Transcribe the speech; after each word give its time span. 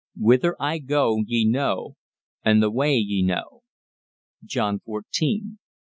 "Whither 0.19 0.55
I 0.59 0.79
go 0.79 1.21
ye 1.27 1.45
know, 1.47 1.95
and 2.43 2.59
the 2.63 2.71
way 2.71 2.95
ye 2.95 3.21
know." 3.21 3.61
John 4.43 4.79
XIV. 4.79 5.57